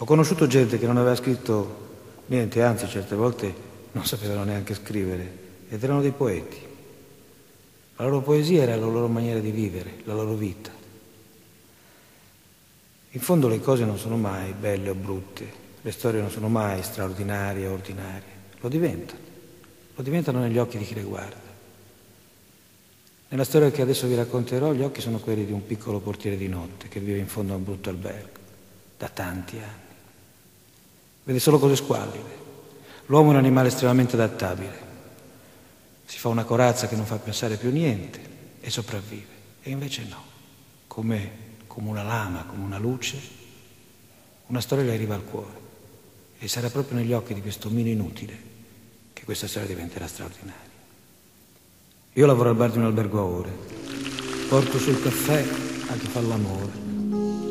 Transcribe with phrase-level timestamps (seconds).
[0.00, 1.86] Ho conosciuto gente che non aveva scritto
[2.26, 3.52] niente, anzi certe volte
[3.92, 6.56] non sapevano neanche scrivere, ed erano dei poeti.
[7.96, 10.70] La loro poesia era la loro maniera di vivere, la loro vita.
[13.10, 15.50] In fondo le cose non sono mai belle o brutte,
[15.82, 18.30] le storie non sono mai straordinarie o ordinarie,
[18.60, 19.20] lo diventano,
[19.96, 21.46] lo diventano negli occhi di chi le guarda.
[23.30, 26.46] Nella storia che adesso vi racconterò, gli occhi sono quelli di un piccolo portiere di
[26.46, 28.38] notte che vive in fondo a un brutto albergo,
[28.96, 29.87] da tanti anni.
[31.28, 32.36] Vede solo cose squallide.
[33.04, 34.86] L'uomo è un animale estremamente adattabile.
[36.06, 38.18] Si fa una corazza che non fa pensare più niente
[38.60, 39.36] e sopravvive.
[39.60, 40.22] E invece no,
[40.86, 41.30] come,
[41.66, 43.20] come una lama, come una luce,
[44.46, 45.66] una storia le arriva al cuore.
[46.38, 48.38] E sarà proprio negli occhi di questo mino inutile
[49.12, 50.70] che questa storia diventerà straordinaria.
[52.14, 53.50] Io lavoro al bar di un albergo a ore.
[54.48, 55.40] Porto sul caffè
[55.90, 56.72] a chi fa l'amore.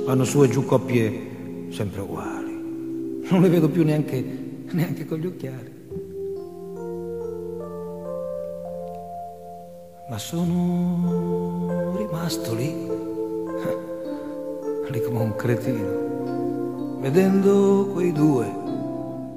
[0.03, 2.36] Vanno su e giù coppie sempre uguali.
[3.29, 4.23] Non le vedo più neanche,
[4.71, 5.75] neanche con gli occhiali.
[10.09, 12.73] Ma sono rimasto lì,
[14.89, 18.49] lì come un cretino, vedendo quei due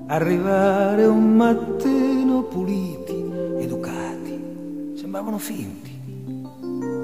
[0.06, 3.24] arrivare un mattino puliti,
[3.58, 5.90] educati, sembravano finti,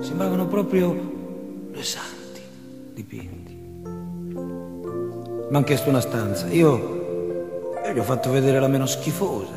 [0.01, 0.95] sembravano proprio
[1.73, 2.41] due santi
[2.95, 3.56] dipinti.
[5.49, 6.49] Mi hanno chiesto una stanza.
[6.49, 6.73] Io,
[7.85, 9.53] io gli ho fatto vedere la meno schifosa,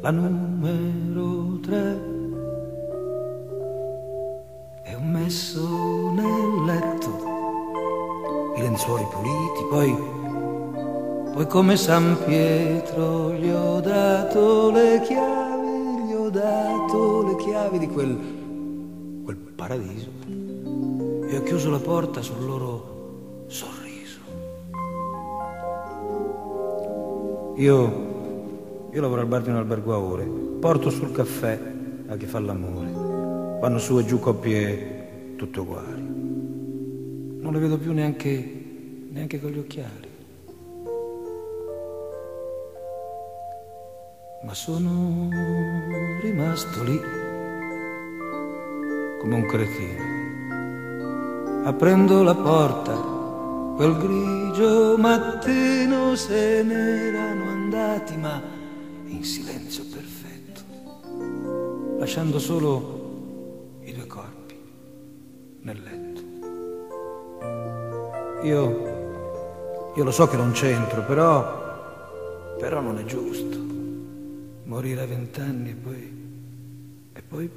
[0.00, 2.12] la numero tre.
[4.82, 7.32] E ho messo nel letto
[8.56, 9.94] i lenzuoli puliti, poi,
[11.34, 17.88] poi come San Pietro gli ho dato le chiavi, gli ho dato le chiavi di
[17.88, 18.18] quel,
[19.22, 20.08] quel paradiso.
[21.28, 23.83] E ho chiuso la porta sul loro sorriso.
[27.56, 31.56] Io, io lavoro al bar di un albergo a ore, porto sul caffè
[32.08, 32.90] a chi fa l'amore.
[33.60, 36.02] Vanno su e giù coppie tutte uguali.
[37.40, 40.08] Non le vedo più neanche, neanche con gli occhiali.
[44.42, 45.28] Ma sono
[46.22, 47.00] rimasto lì
[49.20, 50.12] come un cretino.
[51.64, 53.13] Aprendo la porta
[53.76, 58.40] Quel grigio mattino se n'erano andati, ma
[59.06, 60.60] in silenzio perfetto,
[61.98, 64.56] lasciando solo i due corpi
[65.62, 66.22] nel letto.
[68.46, 73.58] Io, io lo so che non c'entro, però, però non è giusto
[74.66, 76.12] morire a vent'anni e poi,
[77.12, 77.50] e poi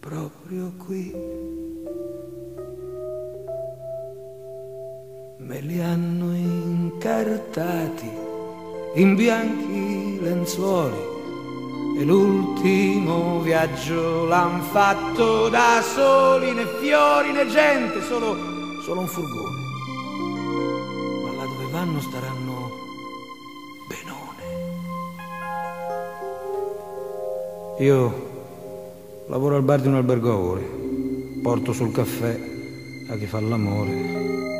[0.00, 1.12] proprio qui.
[5.42, 8.10] Me li hanno incartati
[8.96, 11.08] in bianchi lenzuoli
[11.98, 18.36] e l'ultimo viaggio l'han fatto da soli, né fiori né gente, solo,
[18.82, 19.58] solo un furgone.
[21.24, 22.70] Ma là dove vanno staranno
[23.88, 24.44] benone.
[27.78, 28.28] Io
[29.26, 30.70] lavoro al bar di un albergo a ore,
[31.42, 32.38] porto sul caffè
[33.08, 34.59] a chi fa l'amore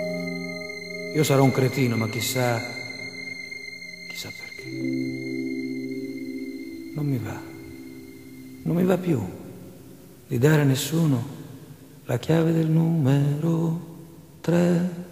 [1.14, 2.60] io sarò un cretino, ma chissà,
[4.08, 4.70] chissà perché.
[6.94, 7.40] Non mi va,
[8.62, 9.20] non mi va più
[10.26, 11.38] di dare a nessuno
[12.04, 13.80] la chiave del numero
[14.40, 15.08] tre.